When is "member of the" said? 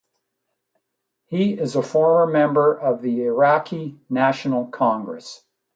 2.25-3.23